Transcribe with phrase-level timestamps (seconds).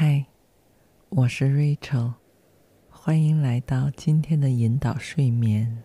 [0.00, 0.24] 嗨，
[1.08, 2.12] 我是 Rachel，
[2.88, 5.82] 欢迎来到今天的引导睡眠。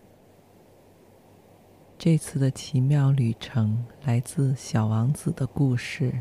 [1.98, 6.20] 这次的奇妙旅程来自《小王子》的故事，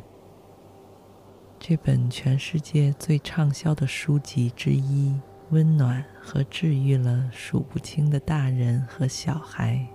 [1.60, 5.16] 这本全世界最畅销的书籍之一，
[5.52, 9.88] 温暖和治愈了数不清的大人和小孩。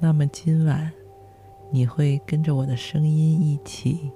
[0.00, 0.90] 那么今晚，
[1.70, 4.10] 你会跟着我的声音一起，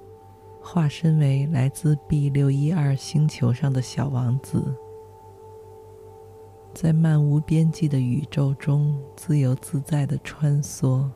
[0.62, 4.74] 化身为来自 B 六一二星球上的小王子，
[6.72, 11.10] 在漫无边际的宇宙中自由自在的穿梭，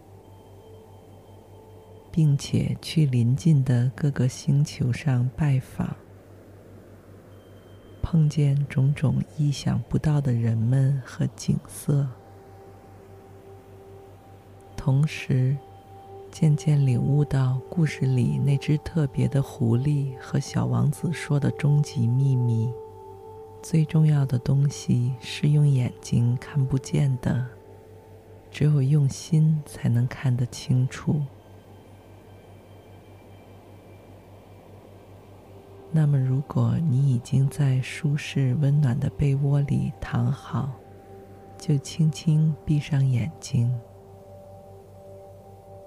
[2.11, 5.97] 并且去邻近的各个星球上拜访，
[8.03, 12.07] 碰见种种意想不到的人们和景色，
[14.77, 15.57] 同时，
[16.39, 22.71] 渐渐领悟到故事里那只特别的狐狸和小王子说的终极秘密：
[23.63, 27.47] 最重要的东西是用眼睛看不见的，
[28.51, 31.23] 只有用心才能看得清楚。
[35.91, 40.71] 那么，如果你已经在舒适温暖的被窝里躺好，
[41.57, 43.75] 就轻轻闭上眼睛。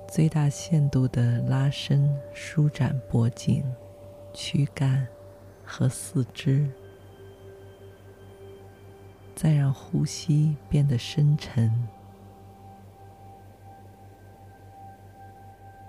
[0.09, 3.63] 最大限度的拉伸、舒展脖颈、
[4.33, 5.07] 躯干
[5.63, 6.67] 和四肢，
[9.35, 11.71] 再让呼吸变得深沉。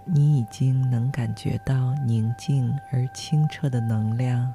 [0.05, 4.53] 你已经能感觉到宁静而清澈的能量，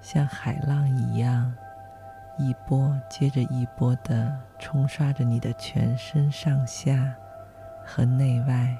[0.00, 1.54] 像海浪一样，
[2.38, 7.14] 一波接着一波的冲刷着你的全身上下
[7.84, 8.76] 和内外。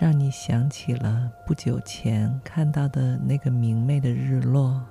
[0.00, 4.82] 让你想起了不久前看到的那个明媚的日落。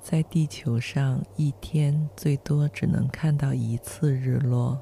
[0.00, 4.76] 在地球上，一天最多只能看到一次日落。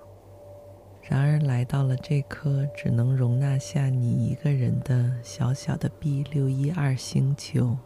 [1.03, 7.77] 然而，来到了这颗只能容纳下你一个人的小小的 B 六一二星球，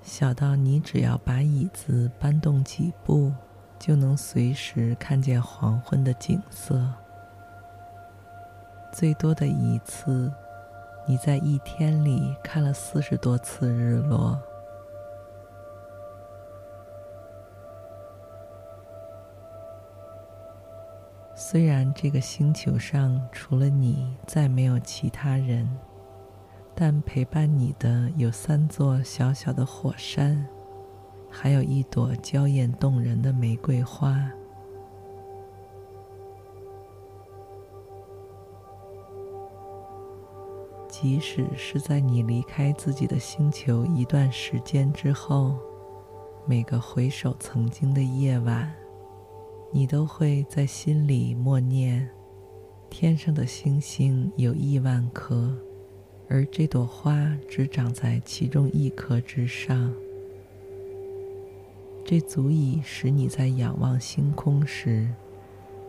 [0.00, 3.32] 小到你只要把椅子搬动几步。
[3.80, 6.86] 就能随时看见黄昏的景色。
[8.92, 10.30] 最多的一次，
[11.06, 14.38] 你在一天里看了四十多次日落。
[21.34, 25.66] 虽然这个星球上除了你再没有其他人，
[26.74, 30.46] 但陪伴你的有三座小小的火山。
[31.30, 34.30] 还有一朵娇艳动人的玫瑰花。
[40.88, 45.56] 即使是在你离开自己的星球一段时间之后，
[46.44, 48.70] 每个回首曾经的夜晚，
[49.72, 52.06] 你都会在心里默念：
[52.90, 55.56] 天上的星星有亿万颗，
[56.28, 59.94] 而这朵花只长在其中一颗之上。
[62.04, 65.08] 这足以使你在仰望星空时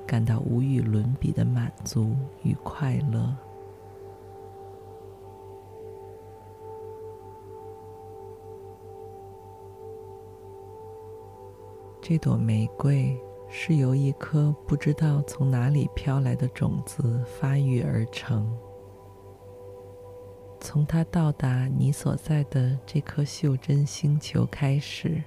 [0.05, 3.35] 感到无与伦比的满足与快乐。
[12.01, 13.17] 这朵玫瑰
[13.49, 18.51] 是由一颗不知道从哪里飘来的种子发育而成。
[20.59, 25.23] 从它到达你所在的这颗袖珍星球开始。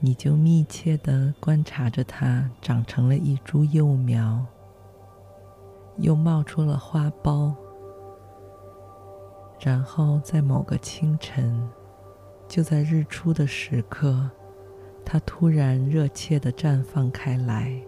[0.00, 4.46] 你就密切的观察着它长成了一株幼苗，
[5.96, 7.52] 又冒出了花苞，
[9.58, 11.68] 然后在某个清晨，
[12.46, 14.30] 就在日出的时刻，
[15.04, 17.82] 它突然热切的绽放开来。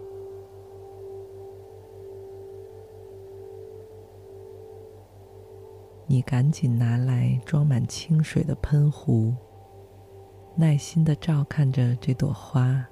[6.07, 9.33] 你赶紧拿来装满清水的喷壶。
[10.55, 12.85] 耐心的照看着这朵花，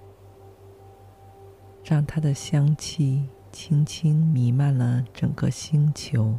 [1.84, 6.36] 让它的香气轻轻弥漫了整个星球。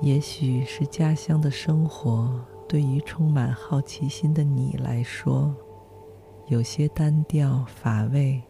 [0.00, 5.54] 也许是家乡的生活对于充满好奇心的你来说，
[6.46, 8.42] 有些单调乏味。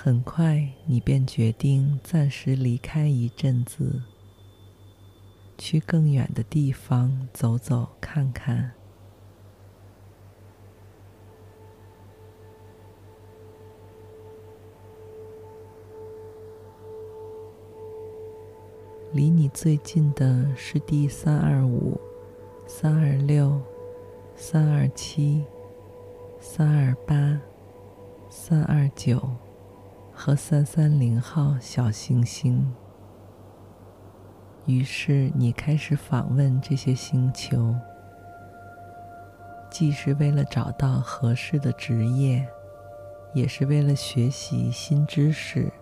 [0.00, 4.00] 很快，你便决定暂时离开一阵子，
[5.58, 8.72] 去更远的地方走走看看。
[19.12, 22.00] 离你最近的是第三二五、
[22.68, 23.60] 三二六、
[24.36, 25.44] 三二七、
[26.38, 27.40] 三二八、
[28.30, 29.20] 三二九
[30.20, 32.74] 和三三零号小行星。
[34.66, 37.72] 于是你开始访问这些星球，
[39.70, 42.44] 既是为了找到合适的职业，
[43.32, 45.72] 也是为了学习新知识。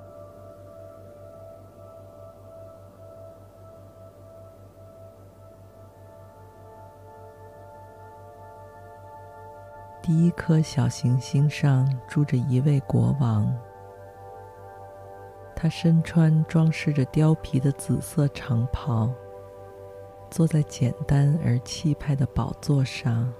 [10.03, 13.51] 第一颗小行星上住着一位国王，
[15.59, 19.11] 他身穿装饰着貂皮的紫色长袍，
[20.31, 23.33] 坐在简单而气派的宝座上。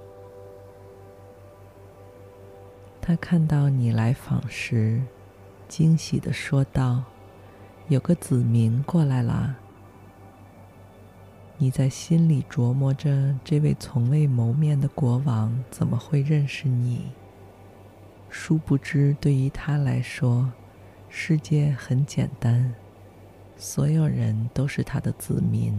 [3.03, 5.03] 他看到你来访时，
[5.69, 7.05] 惊喜地说道
[7.89, 9.55] ：“有个子民过来了。”
[11.59, 17.13] 你在心里琢磨着，这位从未谋面的国王怎么会认识你？
[18.31, 20.51] 殊不知，对于他来说，
[21.19, 22.75] 世界很简单，
[23.57, 25.75] 所有人都是他的子民。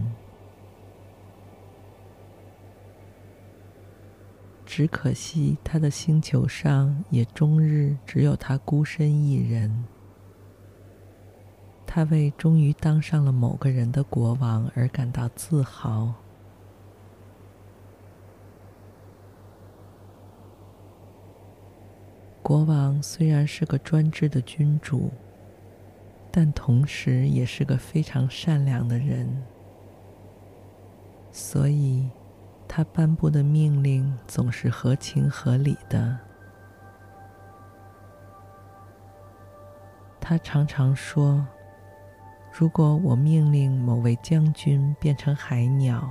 [4.66, 9.84] 只可惜，他的星球上也终日只有他孤身一人。
[11.86, 16.12] 他为终于当上了某个人的国王而感到自豪。
[22.42, 25.10] 国王虽然是个专制的君主，
[26.40, 29.42] 但同时也是个非常善良的人，
[31.32, 32.08] 所以
[32.68, 36.16] 他颁布的命令总是合情合理的。
[40.20, 41.44] 他常常说。
[42.52, 46.08] 如果我命令某位将军变成海鸟，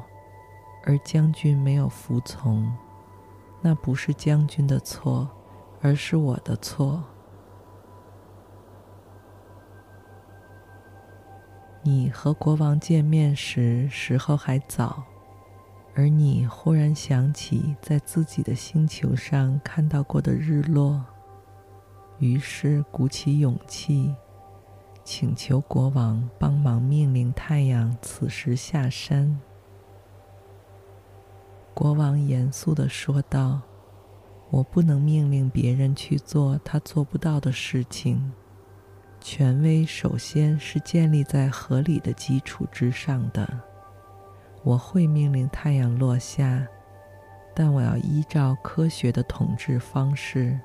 [0.84, 2.70] 而将军没有服从，
[3.62, 5.30] 那不是将军的错，
[5.82, 7.02] 而是我的错。
[11.88, 15.06] 你和国王见面时，时候还早，
[15.96, 21.02] 而你忽然想起在自己的星球上看到过的日落，
[22.20, 24.14] 于是鼓起勇气。
[25.06, 29.40] 请求国王帮忙命令太阳此时下山。
[31.74, 33.62] 国王严肃地说道
[34.52, 38.34] ：“我不能命令别人去做他做不到的事情。
[39.30, 43.46] 权威首先是建立在合理的基础之上的。
[44.64, 46.66] 我会命令太阳落下，
[47.54, 50.58] 但我要依照科学的统治方式，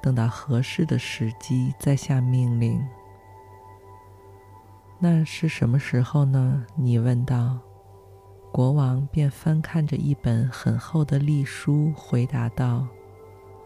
[0.00, 2.82] 等到合适的时机再下命令。”
[4.98, 6.64] 那是什么时候呢？
[6.76, 7.58] 你问道。
[8.50, 12.86] 国王便翻看着一本很厚的历书，回答道：“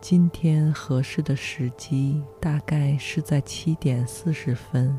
[0.00, 4.96] 今天合适的时机大概是在七点四十分。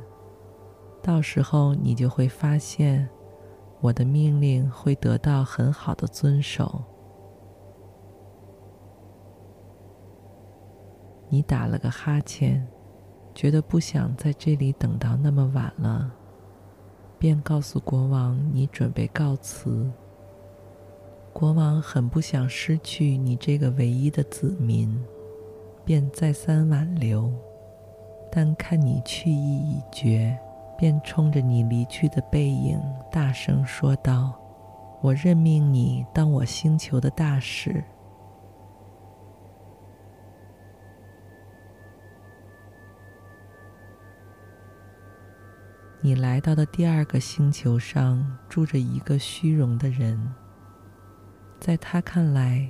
[1.02, 3.08] 到时候你就会发现，
[3.80, 6.84] 我的命令会得到很好的遵守。”
[11.30, 12.68] 你打了个哈欠，
[13.34, 16.12] 觉得不想在这里等到那么晚了。
[17.18, 19.90] 便告诉国王：“你准备告辞。”
[21.40, 24.94] 国王很不想失去你这个唯一的子民，
[25.86, 27.32] 便再三挽留，
[28.30, 30.38] 但看你去意已决，
[30.78, 32.78] 便冲着你离去的背影
[33.10, 34.38] 大声说道
[35.00, 37.82] ：“我任命你当我星球的大使。”
[46.02, 50.22] 你来到的第二个星球上住着一个虚荣的人，
[51.60, 52.70] 在他看来，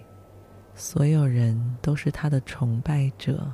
[0.74, 3.52] 所有人都是他的崇拜者。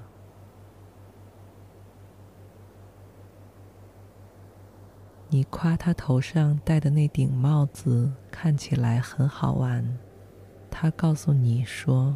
[5.27, 9.97] 你夸他头上戴的那顶帽子看起来很好玩，
[10.71, 12.15] 他告诉你说，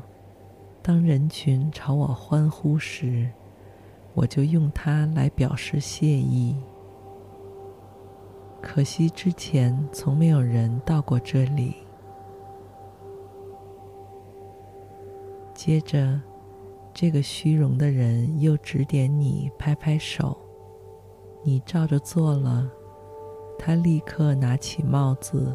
[0.81, 3.29] 当人群朝我欢呼时，
[4.13, 6.55] 我就用它来表示谢意。
[8.61, 11.88] 可惜之前从没有人到过这里。
[15.61, 16.17] 接着，
[16.93, 20.37] 这个虚荣的人又指点你拍拍手，
[21.43, 22.65] 你照着做了。
[23.57, 25.53] 他立刻拿起帽子，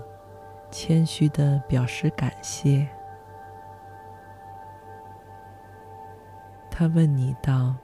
[0.70, 2.86] 谦虚的表示感谢。
[6.70, 7.74] 他问你道：“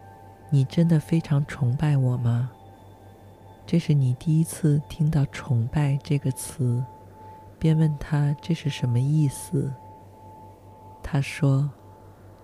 [0.52, 2.50] 你真的非常崇拜我吗？”
[3.64, 6.84] 这是你第一次听到“崇拜”这个词，
[7.58, 9.72] 便问他这是什么意思。
[11.02, 11.70] 他说：“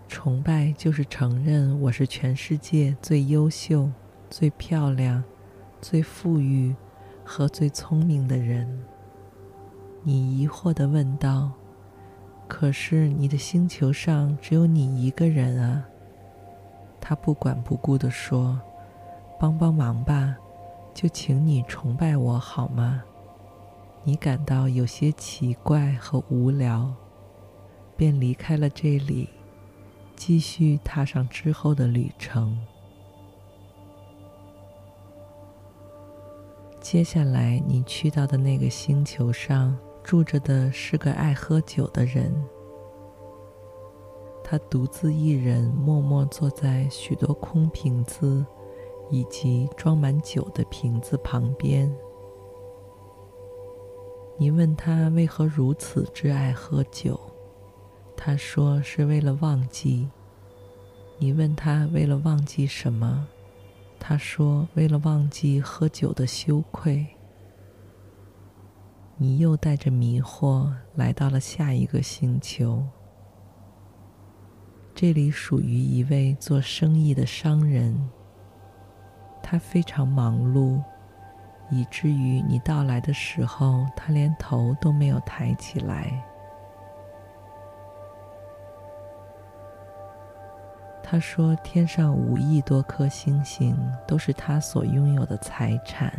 [0.08, 3.90] 崇拜就是承认我是全世界最优秀、
[4.30, 5.22] 最漂亮、
[5.80, 6.74] 最富裕。”
[7.28, 8.84] 和最聪明的人，
[10.04, 11.50] 你疑惑的问道
[12.46, 15.84] ：“可是你的星球上只有你一个人啊？”
[17.02, 18.60] 他不管不顾的说
[19.40, 20.36] ：“帮帮忙吧，
[20.94, 23.02] 就请你崇拜我好吗？”
[24.04, 26.94] 你感到有些奇怪和无聊，
[27.96, 29.28] 便离开了这里，
[30.16, 32.58] 继续踏上之后的旅程。
[36.80, 42.32] 接下来，你去到的那个星球上住着的是个爱喝酒的人。
[44.42, 48.46] 他独自一人，默默坐在许多空瓶子
[49.10, 51.92] 以及装满酒的瓶子旁边。
[54.38, 57.18] 你问他为何如此之爱喝酒，
[58.16, 60.08] 他说是为了忘记。
[61.18, 63.26] 你问他为了忘记什么？
[63.98, 67.06] 他说：“为了忘记喝酒的羞愧。”
[69.16, 72.82] 你又带着迷惑来到了下一个星球。
[74.94, 78.10] 这里属于一位做生意的商人。
[79.42, 80.82] 他非常忙碌，
[81.70, 86.22] 以至于你到来的时候，他连头都没有抬起来。
[91.08, 96.12] 他说：“天上五亿多颗星星都是他所拥有的财产。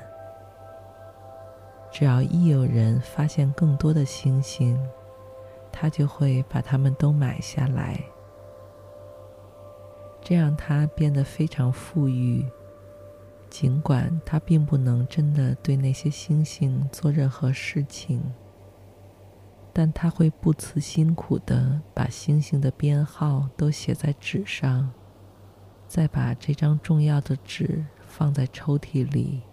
[1.91, 4.79] 只要一有人发现更多的星星，
[5.73, 7.99] 他就会把它们都买下来。
[10.21, 12.45] 这样他变得非常富裕，
[13.49, 18.23] 尽管他并不能真的对那些星星做任何事情。”
[19.79, 24.91] 但他会不辞辛苦的把星星的编号都写在纸上，
[25.87, 29.43] 再把这张重要的纸放在抽屉里。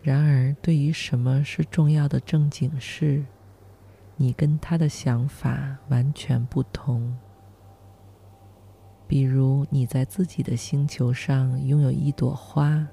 [0.00, 3.26] 然而，对于什么是重要的正经事，
[4.16, 7.14] 你跟他的想法完全不同。
[9.10, 12.86] 比如你在自己的星球上拥有一朵花，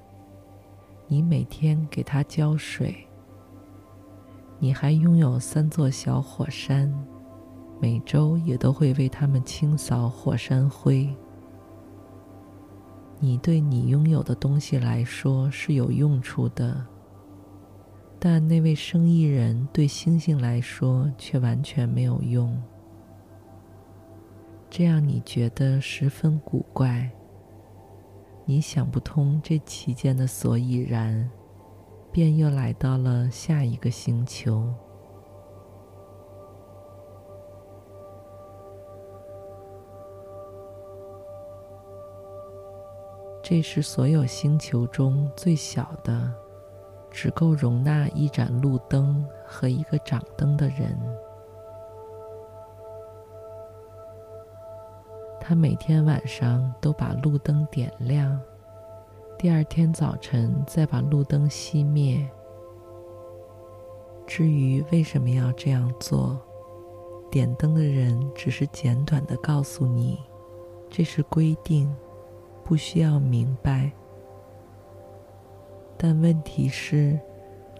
[1.06, 3.06] 你每天给它浇水。
[4.58, 6.92] 你还拥有三座小火山，
[7.80, 11.08] 每周也都会为它们清扫火山灰。
[13.20, 16.84] 你对你拥有的东西来说是有用处的，
[18.18, 22.60] 但那位生意人对星星来说却完全没有用。
[24.70, 27.10] 这样你觉得十分古怪，
[28.44, 31.28] 你想不通这其间的所以然，
[32.12, 34.72] 便又来到了下一个星球。
[43.42, 46.32] 这是所有星球中最小的，
[47.10, 50.96] 只够容纳一盏路灯和一个掌灯的人。
[55.48, 58.38] 他每天晚上都把路灯点亮，
[59.38, 62.28] 第二天早晨再把路灯熄灭。
[64.26, 66.38] 至于为什么要这样做，
[67.30, 70.18] 点灯的人只是简短的告诉你，
[70.90, 71.90] 这是规定，
[72.62, 73.90] 不需要明白。
[75.96, 77.18] 但问题是，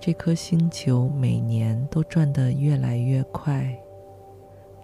[0.01, 3.79] 这颗星球每年都转得越来越快。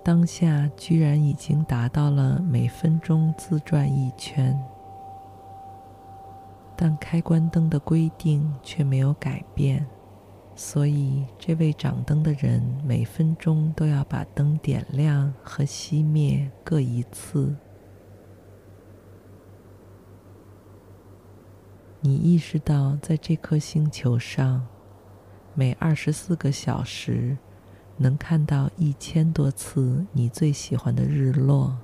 [0.05, 4.55] 当下居然已经达到了每分钟自转一圈，
[6.77, 9.87] 但开关灯的规定却没有改变，
[10.55, 17.57] 所以这位掌灯的人每分钟都要把灯点亮和熄灭各一次。
[22.03, 24.67] 你意识到，在这颗星球上，
[25.55, 27.39] 每二十四个小时，
[27.97, 31.77] 能看到一千多次你最喜欢的日落，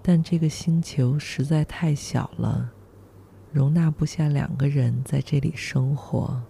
[0.00, 2.72] 但这个星球实在太小了，
[3.50, 6.42] 容纳不下两个人在这里生活。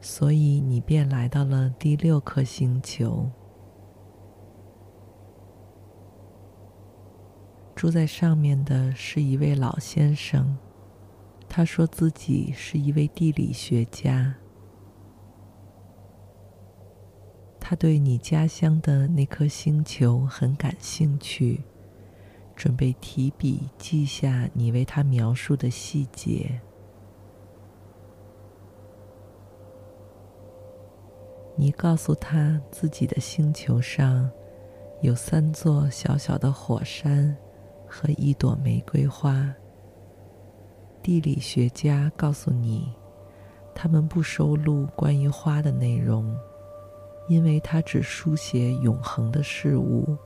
[0.00, 3.28] 所以你便来到了第六颗星球。
[7.74, 10.56] 住在上面的是一位老先生，
[11.48, 14.34] 他说自己是一位地理学家。
[17.68, 21.64] 他对你家乡的那颗星球很感兴趣，
[22.54, 26.60] 准备提笔记下你为他描述的细节。
[31.56, 34.30] 你告诉他自己的星球上
[35.00, 37.36] 有三座小小的火山
[37.84, 39.52] 和一朵玫瑰花。
[41.02, 42.92] 地理学家告诉你，
[43.74, 46.32] 他们不收录关于花的内容。
[47.28, 50.16] 因为他只书写永恒的事物，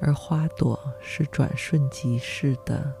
[0.00, 2.92] 而花朵是转瞬即逝的。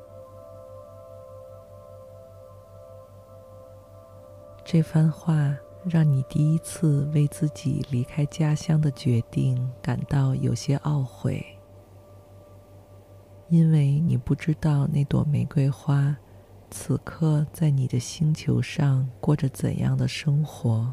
[4.64, 11.42] 这番话让你第一次为自己离开家乡的决定感到有些懊悔，
[13.48, 16.14] 因为你不知道那朵玫瑰花
[16.70, 20.92] 此刻在你的星球上过着怎样的生活。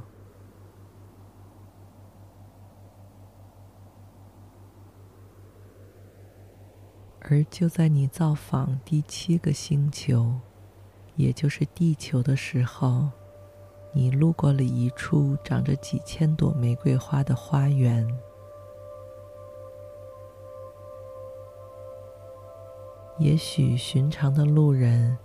[7.27, 10.39] 而就在你造访第七个星球，
[11.15, 13.09] 也就是地球的时候，
[13.93, 18.07] 你路过了一处长着几千朵玫瑰花的花园。
[23.17, 25.17] 也许寻常的路人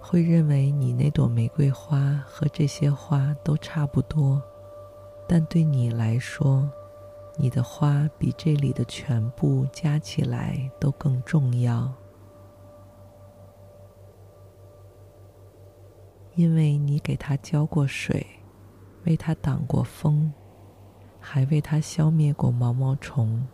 [0.00, 4.42] 会认为你那朵玫瑰花和这些花都差不多，
[5.28, 6.68] 但对你来说，
[7.38, 11.92] 你的花比这里的全部加起来都更重要，
[16.34, 18.26] 因为你给它浇过水，
[19.04, 20.32] 为它挡过风，
[21.20, 23.46] 还为它消灭过毛毛虫。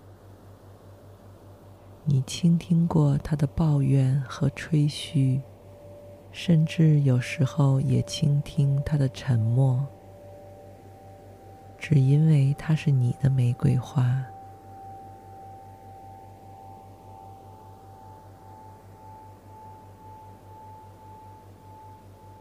[2.05, 5.43] 你倾听过它的抱怨和吹嘘，
[6.31, 9.85] 甚至有时候也倾听它的沉默。
[11.83, 14.25] 只因为它是你的玫瑰花。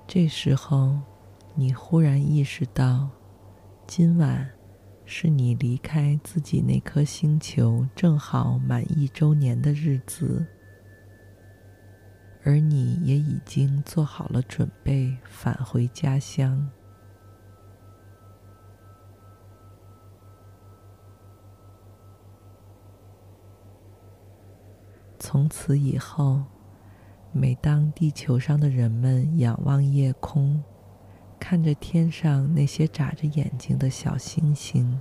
[0.05, 0.95] 这时候，
[1.55, 3.09] 你忽然意识到，
[3.87, 4.47] 今晚
[5.05, 10.45] 是你离开自己那颗星球正好满一周年的日子，
[12.43, 16.69] 而你也已经做好了准备返回家乡。
[25.23, 26.41] 从此以后，
[27.31, 30.63] 每当地球上的人们仰望夜空，
[31.39, 34.99] 看着天上那些眨着眼睛的小星星，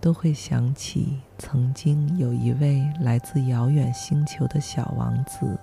[0.00, 5.56] 都会想起曾经有一位来自遥远星球的小王子，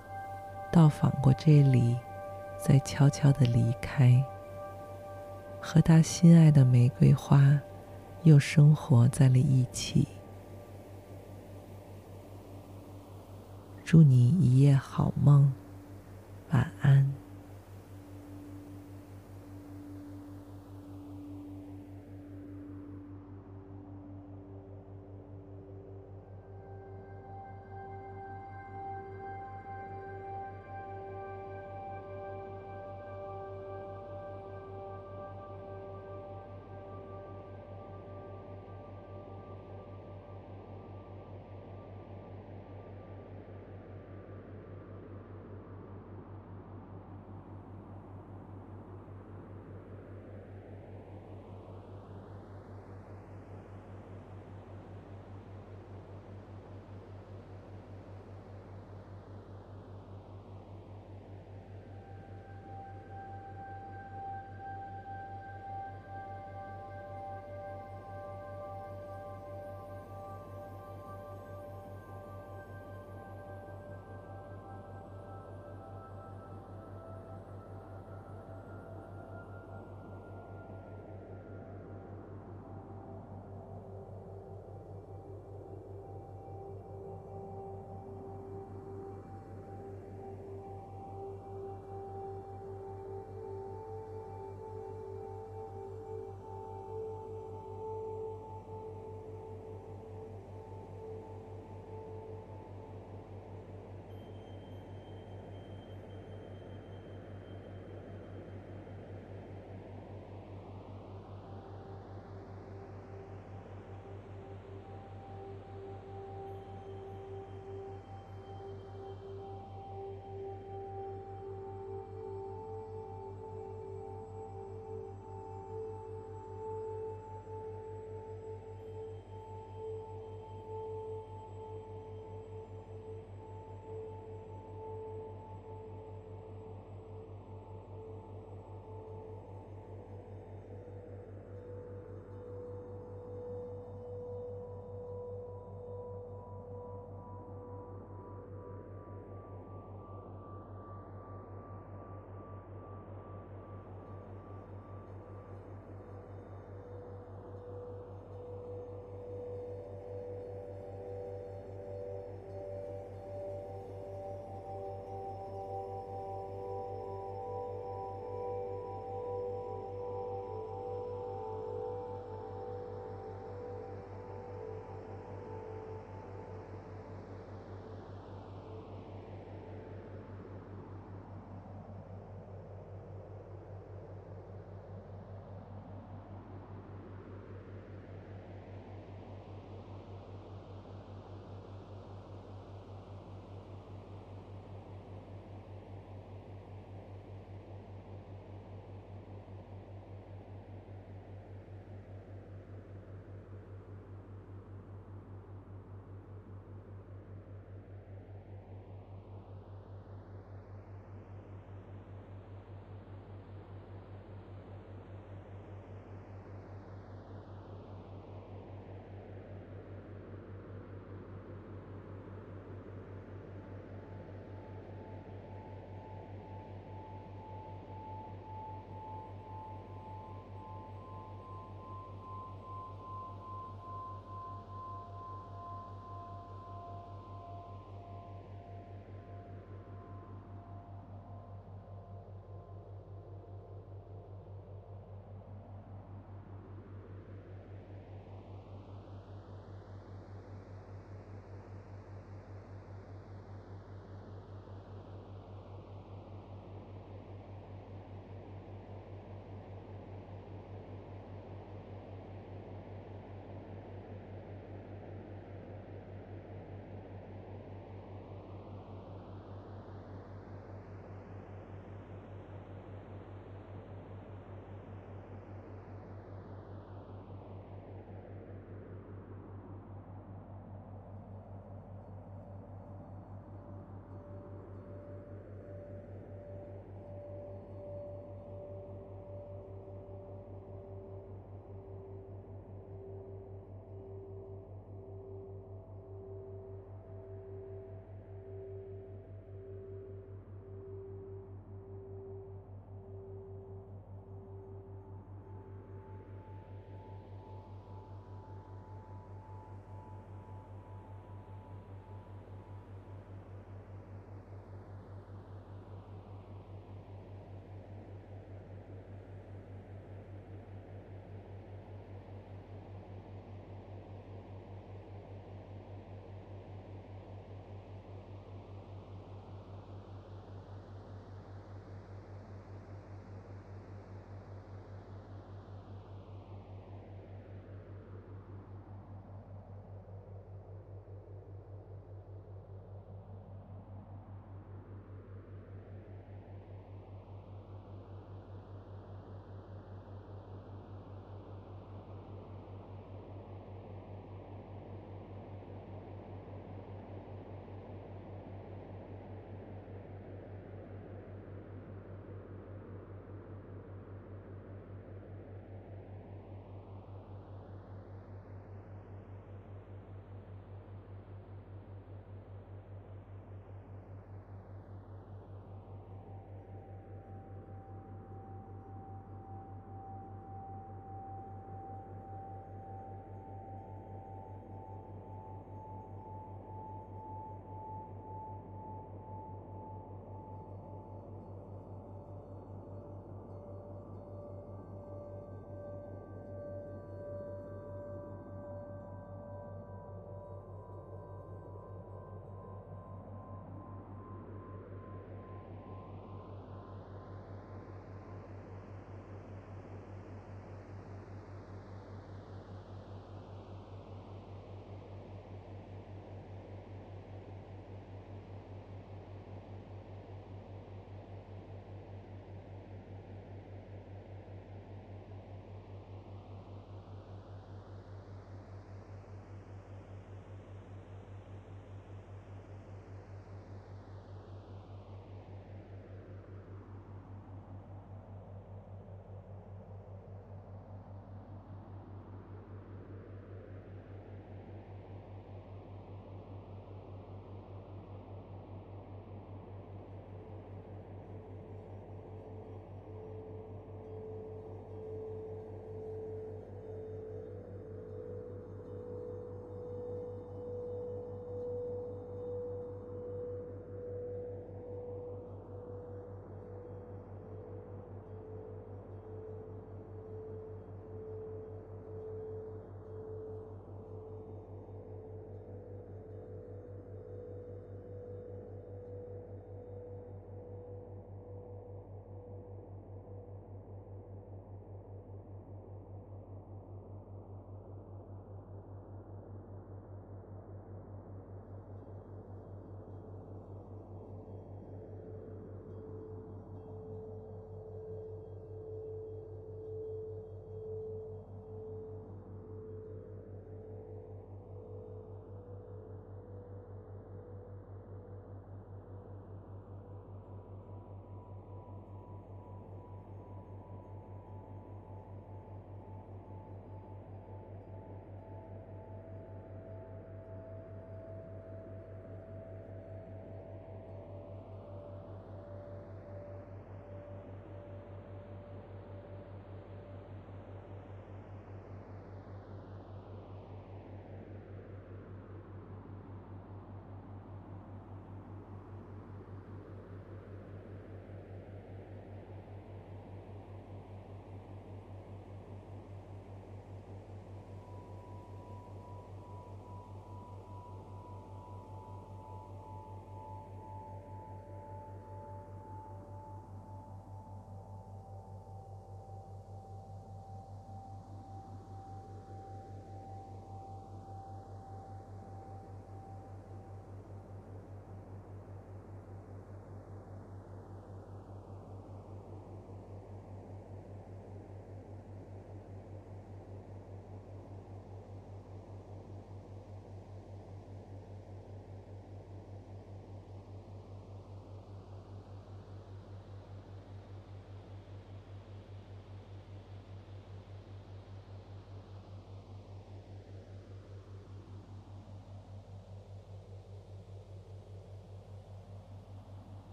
[0.71, 1.97] 到访过这里，
[2.57, 4.23] 再悄悄地离开，
[5.59, 7.59] 和他心爱的玫瑰花
[8.23, 10.07] 又生活在了一起。
[13.87, 15.49] 祝你一夜好梦
[16.51, 17.26] 晚安。